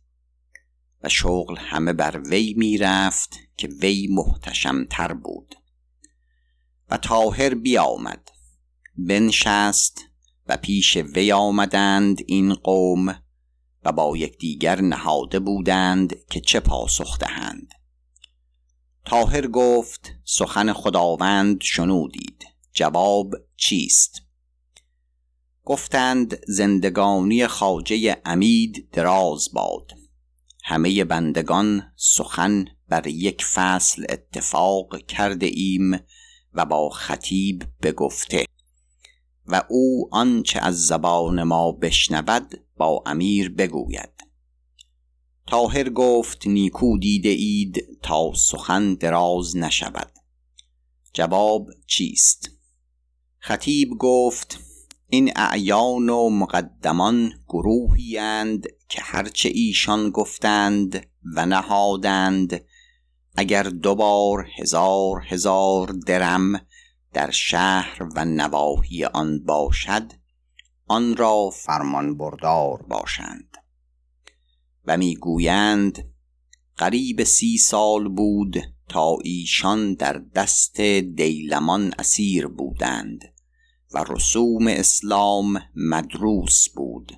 و 1.03 1.09
شغل 1.09 1.57
همه 1.59 1.93
بر 1.93 2.21
وی 2.21 2.55
می 2.59 2.79
رفت 2.79 3.37
که 3.57 3.69
وی 3.69 4.09
محتشمتر 4.11 5.13
بود. 5.13 5.55
و 6.91 6.97
طاهر 6.97 7.55
بیامد 7.55 8.31
بنشست 8.97 10.01
و 10.47 10.57
پیش 10.57 10.97
وی 10.97 11.33
آمدند 11.33 12.19
این 12.27 12.55
قوم 12.55 13.24
و 13.85 13.93
با 13.93 14.17
یکدیگر 14.17 14.81
نهاده 14.81 15.39
بودند 15.39 16.27
که 16.27 16.41
چه 16.41 16.61
پاسخ 16.61 17.19
دهند. 17.19 17.69
تاهر 19.05 19.47
گفت 19.47 20.13
سخن 20.25 20.73
خداوند 20.73 21.61
شنودید 21.63 22.47
جواب 22.73 23.35
چیست؟ 23.57 24.23
گفتند 25.65 26.41
زندگانی 26.49 27.47
خاجه 27.47 28.23
امید 28.25 28.89
دراز 28.93 29.49
باد. 29.53 29.91
همه 30.65 31.05
بندگان 31.05 31.93
سخن 31.97 32.65
بر 32.89 33.07
یک 33.07 33.45
فصل 33.45 34.05
اتفاق 34.09 35.07
کرده 35.07 35.47
ایم 35.47 36.01
و 36.53 36.65
با 36.65 36.91
خطیب 36.91 37.65
بگفته 37.83 38.45
و 39.47 39.63
او 39.69 40.09
آنچه 40.13 40.61
از 40.61 40.87
زبان 40.87 41.43
ما 41.43 41.73
بشنود 41.73 42.64
با 42.77 43.03
امیر 43.07 43.51
بگوید. 43.51 44.11
تاهر 45.47 45.89
گفت 45.89 46.47
نیکو 46.47 46.99
دیده 46.99 47.29
اید 47.29 47.99
تا 48.03 48.33
سخن 48.35 48.95
دراز 48.95 49.57
نشود. 49.57 50.13
جواب 51.13 51.69
چیست؟ 51.87 52.51
خطیب 53.39 53.91
گفت 53.99 54.61
این 55.09 55.33
اعیان 55.37 56.09
و 56.09 56.29
مقدمان 56.29 57.33
گروهی 57.49 58.19
اند 58.19 58.67
که 58.89 59.03
هرچه 59.03 59.49
ایشان 59.49 60.11
گفتند 60.11 61.07
و 61.37 61.47
نهادند 61.47 62.65
اگر 63.37 63.63
دوبار 63.63 64.47
هزار 64.59 65.23
هزار 65.29 65.87
درم 66.07 66.67
در 67.13 67.31
شهر 67.31 68.09
و 68.17 68.25
نواحی 68.25 69.05
آن 69.05 69.45
باشد 69.45 70.13
آن 70.87 71.17
را 71.17 71.51
فرمان 71.51 72.17
بردار 72.17 72.83
باشند. 72.83 73.57
و 74.87 74.97
می‌گویند 74.97 76.15
قریب 76.77 77.25
سی 77.25 77.59
سال 77.59 78.09
بود 78.09 78.57
تا 78.89 79.17
ایشان 79.25 79.95
در 79.95 80.23
دست 80.35 80.81
دیلمان 80.81 81.95
اسیر 81.99 82.47
بودند 82.47 83.35
و 83.95 84.05
رسوم 84.09 84.67
اسلام 84.67 85.61
مدروس 85.75 86.69
بود 86.69 87.13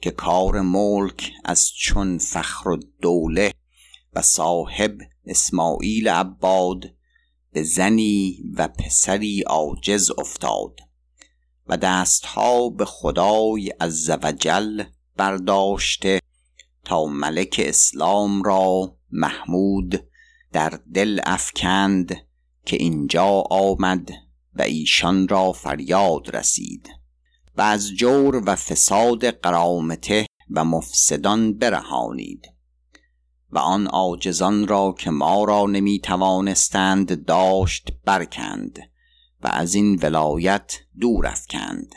که 0.00 0.10
کار 0.10 0.60
ملک 0.60 1.32
از 1.44 1.70
چون 1.72 2.18
فخر 2.18 2.78
دوله 3.02 3.52
و 4.14 4.22
صاحب 4.22 4.98
اسماعیل 5.26 6.08
عباد 6.08 6.84
به 7.52 7.62
زنی 7.62 8.42
و 8.56 8.68
پسری 8.68 9.42
عاجز 9.42 10.10
افتاد. 10.18 10.85
و 11.68 11.76
دستها 11.76 12.68
به 12.68 12.84
خدای 12.84 13.70
عزوجل 13.70 14.82
برداشته 15.16 16.20
تا 16.84 17.04
ملک 17.04 17.60
اسلام 17.64 18.42
را 18.42 18.96
محمود 19.10 20.08
در 20.52 20.80
دل 20.94 21.20
افکند 21.24 22.16
که 22.66 22.76
اینجا 22.76 23.44
آمد 23.50 24.10
و 24.54 24.62
ایشان 24.62 25.28
را 25.28 25.52
فریاد 25.52 26.36
رسید 26.36 26.88
و 27.56 27.62
از 27.62 27.88
جور 27.88 28.42
و 28.46 28.54
فساد 28.54 29.24
قرامته 29.30 30.26
و 30.50 30.64
مفسدان 30.64 31.58
برهانید 31.58 32.46
و 33.50 33.58
آن 33.58 33.86
عاجزان 33.86 34.66
را 34.66 34.94
که 34.98 35.10
ما 35.10 35.44
را 35.44 35.66
نمی 35.66 36.00
توانستند 36.00 37.24
داشت 37.24 37.88
برکند. 38.04 38.78
و 39.42 39.48
از 39.52 39.74
این 39.74 39.98
ولایت 40.02 40.78
دور 41.00 41.26
افکند. 41.26 41.94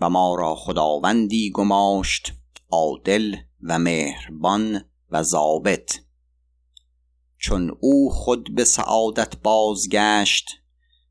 و 0.00 0.10
ما 0.10 0.34
را 0.34 0.54
خداوندی 0.54 1.50
گماشت 1.50 2.32
عادل 2.70 3.36
و 3.62 3.78
مهربان 3.78 4.84
و 5.10 5.22
ضابط. 5.22 5.98
چون 7.38 7.76
او 7.80 8.10
خود 8.10 8.54
به 8.54 8.64
سعادت 8.64 9.36
بازگشت 9.36 10.50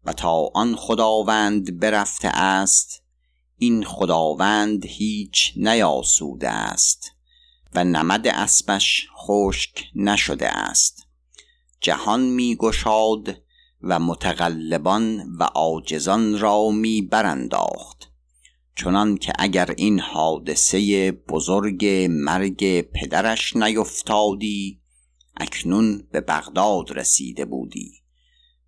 و 0.04 0.14
تا 0.14 0.52
آن 0.54 0.76
خداوند 0.76 1.80
برفته 1.80 2.28
است 2.28 3.04
این 3.58 3.84
خداوند 3.84 4.86
هیچ 4.86 5.54
نیاسوده 5.56 6.50
است 6.50 7.12
و 7.76 7.84
نمد 7.84 8.28
اسبش 8.28 9.08
خشک 9.18 9.84
نشده 9.96 10.48
است. 10.48 11.08
جهان 11.82 12.22
می 12.22 12.56
گشاد 12.56 13.42
و 13.82 14.00
متغلبان 14.00 15.36
و 15.40 15.44
عاجزان 15.44 16.40
را 16.40 16.70
می 16.70 17.02
برانداخت. 17.02 18.12
چنان 18.76 19.18
که 19.18 19.34
اگر 19.40 19.74
این 19.78 20.00
حادثه 20.00 21.12
بزرگ 21.12 21.86
مرگ 22.10 22.82
پدرش 22.82 23.56
نیفتادی 23.56 24.82
اکنون 25.38 26.08
به 26.12 26.22
بغداد 26.22 26.98
رسیده 26.98 27.46
بودی 27.46 27.92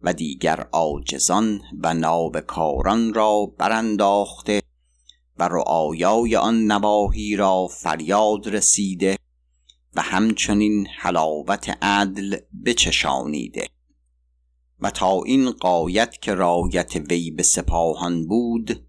و 0.02 0.14
دیگر 0.14 0.68
عاجزان 0.72 1.62
و 1.84 1.94
نابکاران 1.94 3.14
را 3.14 3.54
برانداخته 3.58 4.62
و 5.38 5.44
رعایای 5.44 6.36
آن 6.36 6.72
نواحی 6.72 7.36
را 7.36 7.68
فریاد 7.68 8.48
رسیده 8.48 9.18
و 9.96 10.02
همچنین 10.02 10.88
حلاوت 11.00 11.78
عدل 11.82 12.38
بچشانیده. 12.66 13.68
و 14.82 14.92
تا 14.92 15.24
این 15.24 15.52
قایت 15.52 16.22
که 16.22 16.34
رایت 16.34 16.96
وی 16.96 17.32
به 17.32 17.44
سپاهان 17.44 18.28
بود 18.28 18.88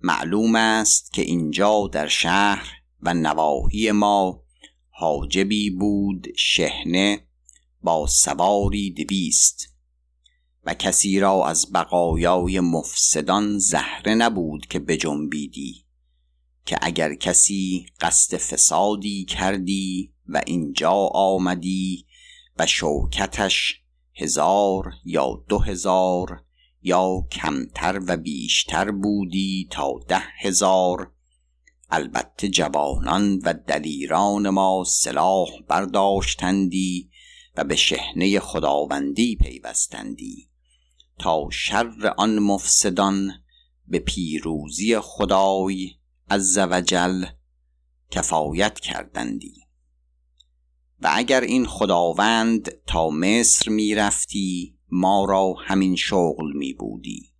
معلوم 0.00 0.54
است 0.54 1.12
که 1.12 1.22
اینجا 1.22 1.88
در 1.92 2.08
شهر 2.08 2.68
و 3.02 3.14
نواحی 3.14 3.92
ما 3.92 4.42
حاجبی 4.90 5.70
بود 5.70 6.26
شهنه 6.36 7.26
با 7.82 8.06
سواری 8.06 8.90
دویست 8.90 9.68
و 10.64 10.74
کسی 10.74 11.20
را 11.20 11.46
از 11.46 11.72
بقایای 11.72 12.60
مفسدان 12.60 13.58
زهره 13.58 14.14
نبود 14.14 14.66
که 14.66 14.78
بجنبیدی 14.78 15.84
که 16.66 16.78
اگر 16.82 17.14
کسی 17.14 17.86
قصد 18.00 18.36
فسادی 18.36 19.24
کردی 19.24 20.12
و 20.26 20.42
اینجا 20.46 20.92
آمدی 21.14 22.06
و 22.58 22.66
شوکتش 22.66 23.82
هزار 24.20 24.92
یا 25.04 25.44
دو 25.48 25.58
هزار 25.58 26.42
یا 26.82 27.26
کمتر 27.32 28.00
و 28.06 28.16
بیشتر 28.16 28.90
بودی 28.90 29.68
تا 29.70 29.92
ده 30.08 30.22
هزار. 30.40 31.12
البته 31.90 32.48
جوانان 32.48 33.38
و 33.38 33.54
دلیران 33.66 34.48
ما 34.48 34.84
سلاح 34.86 35.48
برداشتندی 35.68 37.10
و 37.56 37.64
به 37.64 37.76
شهنه 37.76 38.40
خداوندی 38.40 39.36
پیوستندی. 39.36 40.48
تا 41.18 41.48
شر 41.52 42.14
آن 42.16 42.38
مفسدان 42.38 43.32
به 43.88 43.98
پیروزی 43.98 44.98
خدای 44.98 45.90
عزوجل 46.30 47.24
کفایت 48.10 48.80
کردندی. 48.80 49.69
و 51.02 51.10
اگر 51.12 51.40
این 51.40 51.66
خداوند 51.66 52.72
تا 52.86 53.10
مصر 53.10 53.70
می 53.70 53.94
رفتی 53.94 54.78
ما 54.90 55.24
را 55.24 55.54
همین 55.66 55.96
شغل 55.96 56.52
می 56.56 56.72
بودی 56.72 57.30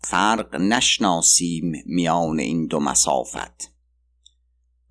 فرق 0.00 0.56
نشناسیم 0.56 1.72
میان 1.86 2.38
این 2.38 2.66
دو 2.66 2.80
مسافت. 2.80 3.72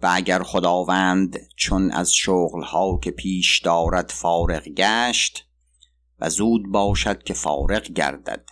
و 0.02 0.10
اگر 0.14 0.44
خداوند 0.44 1.40
چون 1.56 1.92
از 1.92 2.14
شغلها 2.14 3.00
که 3.04 3.12
پیش 3.12 3.60
دارد 3.60 4.10
فارغ 4.10 4.64
گشت 4.64 5.48
و 6.20 6.30
زود 6.30 6.72
باشد 6.72 7.24
که 7.24 7.34
فارغ 7.34 7.84
گردد 7.84 8.46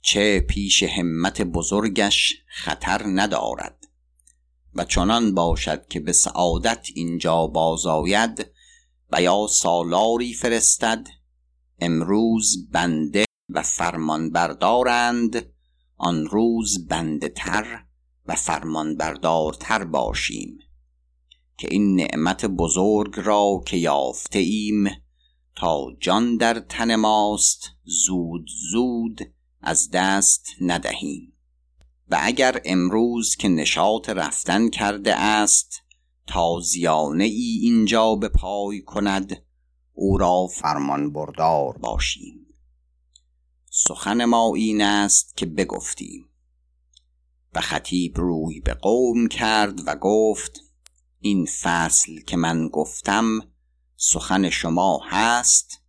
چه 0.00 0.40
پیش 0.40 0.82
همت 0.82 1.42
بزرگش 1.42 2.34
خطر 2.46 3.02
ندارد. 3.06 3.86
و 4.74 4.84
چنان 4.84 5.34
باشد 5.34 5.86
که 5.86 6.00
به 6.00 6.12
سعادت 6.12 6.86
اینجا 6.94 7.46
بازاید 7.46 8.53
و 9.12 9.22
یا 9.22 9.46
سالاری 9.50 10.34
فرستد 10.34 11.06
امروز 11.80 12.70
بنده 12.70 13.24
و 13.48 13.62
فرمان 13.62 14.30
بردارند 14.30 15.46
آن 15.96 16.26
روز 16.26 16.86
بنده 16.86 17.28
تر 17.28 17.84
و 18.26 18.34
فرمان 18.34 18.96
بردارتر 18.96 19.84
باشیم. 19.84 20.58
که 21.58 21.68
این 21.70 21.96
نعمت 21.96 22.46
بزرگ 22.46 23.14
را 23.16 23.62
که 23.66 23.76
یافته 23.76 24.38
ایم 24.38 24.90
تا 25.56 25.86
جان 26.00 26.36
در 26.36 26.60
تن 26.60 26.94
ماست 26.94 27.70
زود 27.84 28.46
زود 28.70 29.20
از 29.60 29.90
دست 29.90 30.46
ندهیم. 30.60 31.32
و 32.10 32.18
اگر 32.22 32.60
امروز 32.64 33.36
که 33.36 33.48
نشاط 33.48 34.08
رفتن 34.08 34.68
کرده 34.68 35.14
است 35.14 35.82
تازیانه 36.26 37.24
ای 37.24 37.58
اینجا 37.62 38.14
به 38.14 38.28
پای 38.28 38.82
کند 38.82 39.42
او 39.92 40.18
را 40.18 40.46
فرمان 40.46 41.12
بردار 41.12 41.78
باشیم. 41.78 42.46
سخن 43.70 44.24
ما 44.24 44.54
این 44.54 44.82
است 44.82 45.36
که 45.36 45.46
بگفتیم. 45.46 46.28
و 47.54 47.60
خطیب 47.60 48.18
روی 48.18 48.60
به 48.60 48.74
قوم 48.74 49.28
کرد 49.28 49.88
و 49.88 49.96
گفت 49.96 50.60
این 51.20 51.46
فصل 51.62 52.20
که 52.20 52.36
من 52.36 52.68
گفتم 52.68 53.40
سخن 53.96 54.50
شما 54.50 55.00
هست 55.04 55.80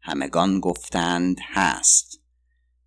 همگان 0.00 0.60
گفتند 0.60 1.36
هست 1.40 2.20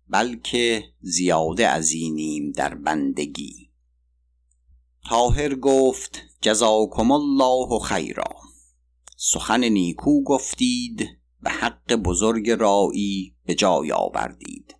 بلکه 0.08 0.84
زیاده 1.00 1.68
از 1.68 1.90
اینیم 1.90 2.52
در 2.52 2.74
بندگی. 2.74 3.70
تاهر 5.08 5.54
گفت 5.54 6.27
جزاکم 6.40 7.10
الله 7.10 7.78
خیرا. 7.78 8.36
سخن 9.16 9.64
نیکو 9.64 10.22
گفتید 10.22 11.08
و 11.42 11.50
حق 11.50 11.94
بزرگ 11.94 12.50
رایی 12.50 13.36
به 13.44 13.54
جای 13.54 13.92
آوردید. 13.92 14.76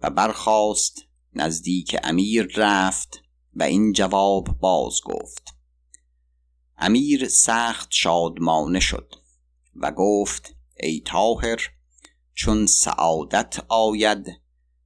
و 0.00 0.10
برخاست 0.10 1.02
نزدیک 1.32 1.96
امیر 2.04 2.52
رفت 2.56 3.22
و 3.54 3.62
این 3.62 3.92
جواب 3.92 4.48
باز 4.60 5.00
گفت. 5.04 5.54
امیر 6.76 7.28
سخت 7.28 7.88
شادمانه 7.90 8.80
شد 8.80 9.14
و 9.76 9.92
گفت 9.92 10.54
ای 10.80 11.00
تاهر 11.00 11.70
چون 12.34 12.66
سعادت 12.66 13.64
آید 13.68 14.26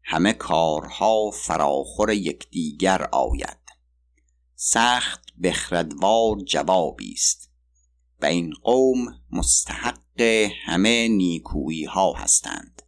همه 0.03 0.33
کارها 0.33 1.31
فراخور 1.31 2.11
یکدیگر 2.11 3.09
آید. 3.13 3.59
سخت 4.55 5.32
بخردوار 5.43 6.41
جوابی 6.41 7.13
است. 7.13 7.51
و 8.23 8.27
این 8.27 8.53
قوم 8.63 9.07
مستحق 9.33 10.21
همه 10.65 11.09
نیکویی 11.09 11.85
ها 11.85 12.13
هستند. 12.13 12.83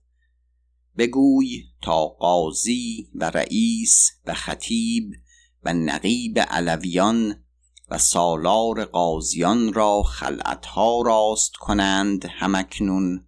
بگوی 0.98 1.64
تا 1.82 2.06
قاضی 2.06 3.08
و 3.14 3.30
رئیس 3.30 4.10
و 4.26 4.34
خطیب 4.34 5.12
و 5.62 5.74
نقیب 5.74 6.38
علویان 6.38 7.44
و 7.90 7.98
سالار 7.98 8.84
قاضیان 8.84 9.72
را 9.72 10.02
خلعتها 10.02 11.02
راست 11.02 11.52
کنند 11.52 12.24
همکنون 12.24 13.26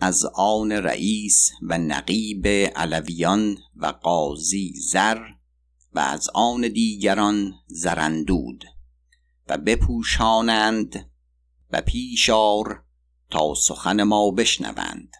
از 0.00 0.24
آن 0.34 0.72
رئیس 0.72 1.50
و 1.62 1.78
نقیب 1.78 2.46
علویان 2.76 3.58
و 3.76 3.86
قاضی 3.86 4.72
زر 4.76 5.18
و 5.94 5.98
از 5.98 6.30
آن 6.34 6.60
دیگران 6.60 7.54
زرندود 7.66 8.64
و 9.48 9.58
بپوشانند 9.58 11.10
و 11.70 11.80
پیشار 11.80 12.84
تا 13.30 13.54
سخن 13.54 14.02
ما 14.02 14.30
بشنوند 14.30 15.16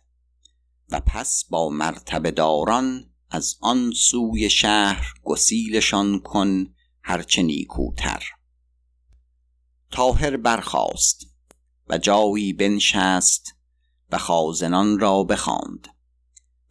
و 0.90 1.00
پس 1.00 1.44
با 1.50 1.68
مرتبه 1.68 2.30
داران 2.30 3.10
از 3.30 3.56
آن 3.60 3.90
سوی 3.90 4.50
شهر 4.50 5.06
گسیلشان 5.22 6.20
کن 6.20 6.74
هرچه 7.02 7.42
نیکوتر. 7.42 8.24
تاهر 9.90 10.36
برخاست 10.36 11.26
و 11.88 11.98
جایی 11.98 12.52
بنشست 12.52 13.54
و 14.10 14.18
خازنان 14.18 14.98
را 14.98 15.24
بخواند 15.24 15.88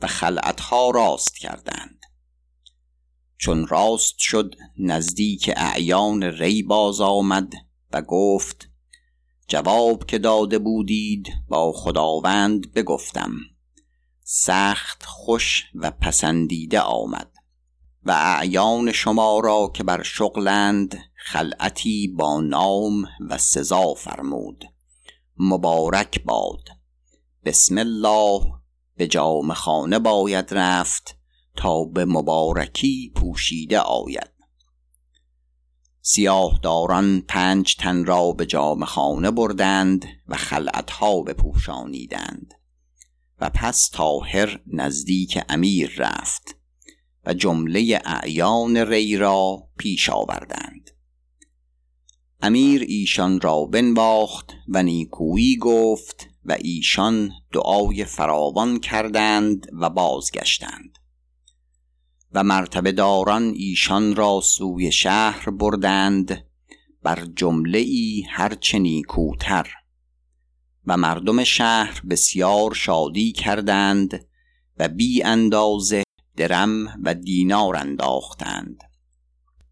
و 0.02 0.08
خلعتها 0.08 0.90
راست 0.90 1.38
کردند. 1.38 2.03
چون 3.44 3.68
راست 3.68 4.16
شد 4.20 4.56
نزدیک 4.80 5.52
اعیان 5.56 6.24
ری 6.24 6.64
باز 6.64 7.02
آمد 7.02 7.54
و 7.92 8.02
گفت 8.02 8.70
جواب 9.48 10.06
که 10.06 10.18
داده 10.18 10.60
بودید 10.60 11.34
با 11.48 11.72
خداوند 11.72 12.74
بگفتم. 12.74 13.32
سخت 14.24 15.04
خوش 15.06 15.66
و 15.76 15.92
پسندیده 15.92 16.80
آمد 16.80 17.32
و 18.04 18.12
اعیان 18.12 18.92
شما 18.92 19.40
را 19.40 19.72
که 19.74 19.84
بر 19.84 20.04
شغلند 20.04 20.98
خلعتی 21.16 22.08
با 22.08 22.42
نام 22.42 23.06
و 23.30 23.38
سزا 23.38 23.94
فرمود. 23.94 24.66
مبارک 25.38 26.24
باد. 26.24 26.70
بسم 27.46 27.78
الله. 27.78 28.42
به 28.98 29.08
جام 29.08 29.54
خانه 29.54 30.00
باید 30.00 30.54
رفت. 30.54 31.23
تا 31.56 31.84
به 31.84 32.06
مبارکی 32.06 33.12
پوشیده 33.16 33.80
آید. 33.80 34.34
سیاه 36.02 36.60
داران 36.64 37.22
پنج 37.22 37.76
تن 37.76 38.06
را 38.06 38.32
به 38.32 38.46
جام 38.46 38.86
خانه 38.86 39.32
بردند 39.32 40.06
و 40.28 40.36
خلعتها 40.36 41.22
بپوشانیدند. 41.22 42.54
و 43.40 43.50
پس 43.50 43.90
تاهر 43.90 44.60
نزدیک 44.68 45.40
امیر 45.50 45.94
رفت 45.98 46.56
و 47.26 47.34
جمله 47.34 48.02
اعیان 48.06 48.78
ری 48.78 49.18
را 49.18 49.68
پیش 49.78 50.10
آوردند. 50.10 50.90
امیر 52.42 52.82
ایشان 52.88 53.42
را 53.42 53.66
بنواخت 53.66 54.52
و 54.68 54.84
نیکویی 54.84 55.58
گفت 55.58 56.28
و 56.46 56.58
ایشان 56.62 57.32
دعای 57.54 58.06
فراوان 58.06 58.80
کردند 58.80 59.68
و 59.80 59.90
بازگشتند. 59.90 61.00
و 62.34 62.44
مرتبه 62.44 62.92
داران 62.92 63.44
ایشان 63.44 64.16
را 64.16 64.42
سوی 64.44 64.92
شهر 64.92 65.50
بردند 65.50 66.46
بر 67.04 67.28
جمله 67.36 67.78
ای 67.78 68.24
هرچه 68.30 68.80
نیکوتر. 68.80 69.68
و 70.88 70.98
مردم 70.98 71.44
شهر 71.44 72.02
بسیار 72.10 72.74
شادی 72.74 73.32
کردند 73.32 74.26
و 74.78 74.88
بی 74.88 75.24
اندازه 75.24 76.04
درم 76.38 76.88
و 77.04 77.14
دینار 77.14 77.76
انداختند. 77.76 78.78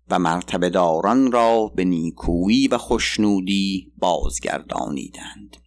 و 0.10 0.20
مرتبه 0.20 0.70
داران 0.70 1.32
را 1.32 1.68
به 1.76 1.86
نیکویی 1.86 2.68
و 2.68 2.78
خوشنودی 2.78 3.92
بازگردانیدند. 3.98 5.58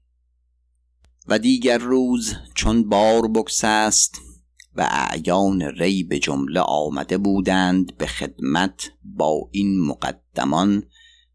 و 1.28 1.38
دیگر 1.38 1.78
روز 1.78 2.34
چون 2.54 2.88
بار 2.88 3.28
بکسست 3.28 4.20
و 4.76 4.88
اعیان 4.90 5.62
ری 5.62 6.04
به 6.04 6.18
جمله 6.18 6.60
آمده 6.60 7.18
بودند 7.18 7.96
به 7.96 8.06
خدمت 8.06 8.90
با 9.04 9.48
این 9.52 9.80
مقدمان 9.80 10.82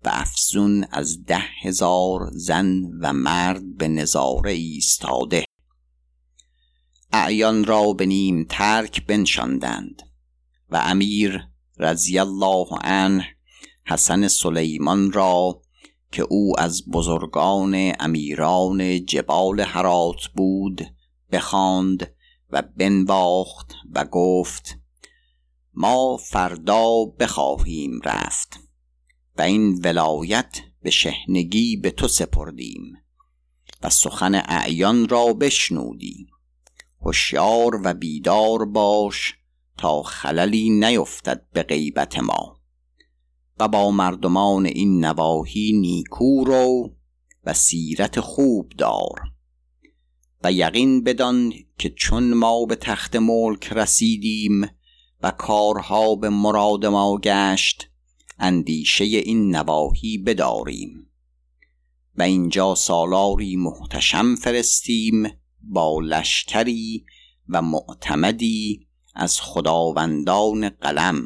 و 0.05 0.09
افزون 0.11 0.85
از 0.91 1.23
ده 1.23 1.43
هزار 1.61 2.29
زن 2.33 2.83
و 3.01 3.13
مرد 3.13 3.77
به 3.77 3.87
نظاره 3.87 4.51
ایستاده. 4.51 5.45
اعیان 7.13 7.65
را 7.65 7.93
به 7.93 8.05
نیم 8.05 8.45
ترک 8.49 9.05
بنشاندند 9.05 10.01
و 10.69 10.81
امیر 10.85 11.47
رضی 11.77 12.19
الله 12.19 12.67
عنه 12.83 13.25
حسن 13.85 14.27
سلیمان 14.27 15.11
را 15.11 15.61
که 16.11 16.21
او 16.29 16.59
از 16.59 16.89
بزرگان 16.89 17.93
امیران 17.99 19.05
جبال 19.05 19.59
هرات 19.59 20.27
بود 20.35 20.81
بخواند 21.31 22.15
و 22.49 22.61
بنواخت 22.61 23.73
و 23.91 24.05
گفت 24.05 24.79
ما 25.73 26.17
فردا 26.17 27.05
بخواهیم 27.05 27.99
رفت 28.05 28.59
و 29.37 29.41
این 29.41 29.81
ولایت 29.83 30.59
به 30.81 30.89
شهنگی 30.89 31.77
به 31.77 31.91
تو 31.91 32.07
سپردیم 32.07 32.97
و 33.83 33.89
سخن 33.89 34.35
اعیان 34.35 35.09
را 35.09 35.33
بشنودی. 35.33 36.27
هوشیار 37.01 37.81
و 37.83 37.93
بیدار 37.93 38.65
باش 38.65 39.35
تا 39.77 40.03
خللی 40.03 40.69
نیفتد 40.69 41.45
به 41.53 41.63
غیبت 41.63 42.19
ما. 42.19 42.59
و 43.59 43.67
با 43.67 43.91
مردمان 43.91 44.65
این 44.65 45.05
نواحی 45.05 45.73
نیکو 45.73 46.43
رو 46.43 46.93
و 47.43 47.53
سیرت 47.53 48.19
خوب 48.19 48.69
دار. 48.77 49.21
و 50.43 50.51
یقین 50.51 51.03
بدان 51.03 51.53
که 51.77 51.89
چون 51.89 52.33
ما 52.33 52.65
به 52.65 52.75
تخت 52.75 53.15
ملک 53.15 53.73
رسیدیم 53.73 54.67
و 55.23 55.31
کارها 55.31 56.15
به 56.15 56.29
مراد 56.29 56.85
ما 56.85 57.19
گشت 57.23 57.89
اندیشه 58.39 59.03
این 59.03 59.55
نواحی 59.55 60.17
بداریم. 60.17 61.05
و 62.15 62.21
اینجا 62.21 62.75
سالاری 62.75 63.55
محتشم 63.55 64.35
فرستیم 64.35 65.27
با 65.61 65.99
لشکری 65.99 67.05
و 67.49 67.61
معتمدی 67.61 68.87
از 69.15 69.41
خداوندان 69.41 70.69
قلم 70.69 71.25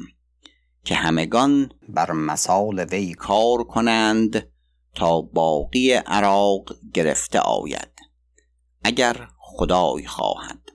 که 0.86 0.95
همگان 0.95 1.69
بر 1.89 2.12
مثال 2.12 2.80
وی 2.80 3.13
کار 3.13 3.63
کنند 3.63 4.49
تا 4.95 5.21
باقی 5.21 5.91
عراق 5.91 6.76
گرفته 6.93 7.39
آید. 7.39 7.92
اگر 8.84 9.28
خدای 9.38 10.08
خواهد. 10.08 10.69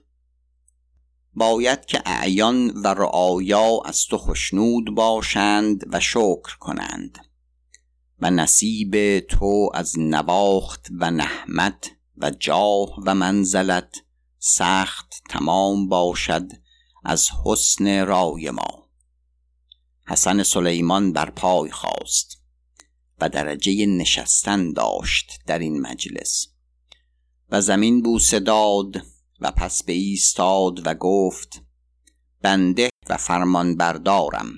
باید 1.33 1.85
که 1.85 2.01
اعیان 2.05 2.69
و 2.69 2.87
رعایا 2.87 3.79
از 3.85 4.05
تو 4.05 4.17
خشنود 4.17 4.95
باشند 4.95 5.83
و 5.93 5.99
شکر 5.99 6.57
کنند 6.59 7.17
و 8.19 8.31
نصیب 8.31 9.19
تو 9.19 9.69
از 9.73 9.99
نواخت 9.99 10.87
و 10.99 11.11
نحمت 11.11 11.91
و 12.17 12.31
جاه 12.31 12.89
و 13.05 13.15
منزلت 13.15 13.95
سخت 14.39 15.13
تمام 15.29 15.89
باشد 15.89 16.51
از 17.03 17.29
حسن 17.45 18.05
رای 18.05 18.51
ما. 18.51 18.89
حسن 20.07 20.43
سلیمان 20.43 21.13
بر 21.13 21.29
پای 21.29 21.71
خواست 21.71 22.41
و 23.21 23.29
درجه 23.29 23.85
نشستن 23.85 24.73
داشت 24.73 25.39
در 25.45 25.59
این 25.59 25.81
مجلس. 25.81 26.47
و 27.51 27.61
زمین 27.61 28.01
بوسه 28.01 28.39
داد 28.39 29.01
و 29.39 29.51
پس 29.51 29.83
به 29.83 29.93
ایستاد 29.93 30.87
و 30.87 30.93
گفت 30.93 31.63
بنده 32.41 32.89
و 33.09 33.17
فرمان 33.17 33.75
بردارم 33.75 34.53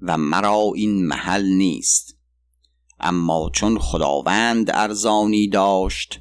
و 0.00 0.18
مرا 0.18 0.72
این 0.74 1.06
محل 1.06 1.46
نیست. 1.46 2.16
اما 3.00 3.50
چون 3.52 3.78
خداوند 3.78 4.70
ارزانی 4.70 5.48
داشت 5.48 6.20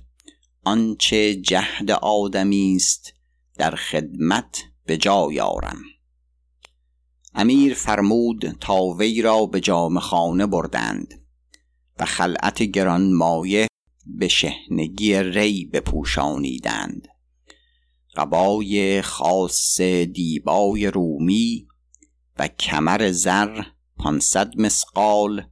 آنچه 0.63 1.35
جهد 1.35 1.91
آدمی 1.91 2.75
است 2.75 3.13
در 3.55 3.75
خدمت 3.75 4.63
به 4.85 4.97
جای 4.97 5.39
آرم. 5.39 5.81
امیر 7.35 7.73
فرمود 7.73 8.57
تا 8.59 8.83
وی 8.83 9.21
را 9.21 9.45
به 9.45 9.59
جام 9.59 9.99
خانه 9.99 10.45
بردند 10.45 11.25
و 11.99 12.05
خلعت 12.05 12.63
گرانمایه 12.63 13.67
به 14.05 14.27
شهنگی 14.27 15.15
ری 15.15 15.65
بپوشانیدند. 15.65 17.07
قبای 18.15 19.01
خاص 19.01 19.81
دیبای 19.81 20.87
رومی 20.87 21.67
و 22.39 22.47
کمر 22.47 23.11
زر 23.11 23.63
پانصد 23.97 24.59
مسقال 24.59 25.45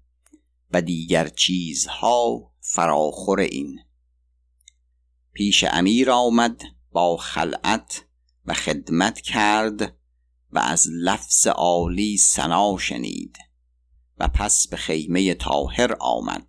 و 0.72 0.82
دیگر 0.82 1.28
چیزها 1.28 2.52
فراخور 2.60 3.40
این. 3.40 3.80
پیش 5.34 5.64
امیر 5.64 6.12
آمد 6.12 6.62
با 6.92 7.18
خلعت 7.18 8.06
و 8.46 8.54
خدمت 8.54 9.22
کرد 9.22 9.96
و 10.52 10.60
از 10.60 10.88
لفظ 10.92 11.48
عالی 11.48 12.18
سنا 12.18 12.78
شنید 12.78 13.38
و 14.18 14.28
پس 14.28 14.68
به 14.68 14.78
خیمه 14.78 15.34
تاهر 15.34 15.96
آمد 16.00 16.48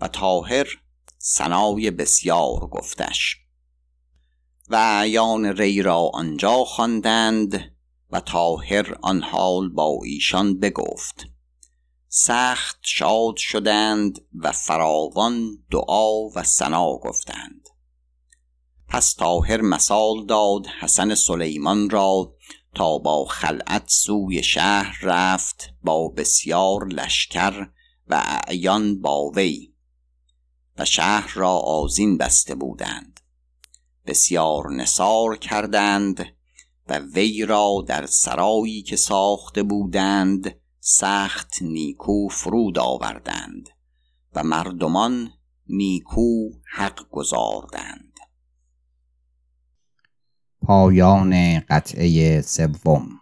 و 0.00 0.08
تاهر 0.08 0.66
سنای 1.22 1.90
بسیار 1.90 2.58
گفتش. 2.58 3.36
و 4.68 4.76
اعیان 4.76 5.44
ری 5.46 5.82
را 5.82 6.10
آنجا 6.14 6.64
خواندند 6.64 7.76
و 8.10 8.20
تاهر 8.20 8.96
آن 9.02 9.22
حال 9.22 9.68
با 9.68 9.98
ایشان 10.04 10.58
بگفت. 10.58 11.26
سخت 12.08 12.78
شاد 12.82 13.36
شدند 13.36 14.26
و 14.34 14.52
فراوان 14.52 15.58
دعا 15.70 16.28
و 16.36 16.42
سنا 16.42 16.96
گفتند. 16.96 17.68
پس 18.88 19.14
تاهر 19.14 19.60
مثال 19.60 20.26
داد 20.26 20.66
حسن 20.66 21.14
سلیمان 21.14 21.90
را 21.90 22.34
تا 22.74 22.98
با 22.98 23.24
خلعت 23.24 23.84
سوی 23.88 24.42
شهر 24.42 24.98
رفت 25.02 25.74
با 25.82 26.08
بسیار 26.08 26.86
لشکر 26.86 27.68
و 28.06 28.22
اعیان 28.26 29.00
با 29.00 29.30
وی 29.30 29.69
و 30.80 30.84
شهر 30.84 31.32
را 31.34 31.50
آزین 31.50 32.18
بسته 32.18 32.54
بودند. 32.54 33.20
بسیار 34.06 34.70
نصار 34.72 35.36
کردند 35.36 36.26
و 36.88 36.98
وی 36.98 37.46
را 37.46 37.84
در 37.86 38.06
سرایی 38.06 38.82
که 38.82 38.96
ساخته 38.96 39.62
بودند 39.62 40.60
سخت 40.80 41.62
نیکو 41.62 42.28
فرود 42.28 42.78
آوردند 42.78 43.68
و 44.34 44.44
مردمان 44.44 45.30
نیکو 45.68 46.50
حق 46.72 47.08
گذاردند 47.10 48.18
پایان 50.62 51.60
قطعه 51.60 52.40
سوم. 52.42 53.20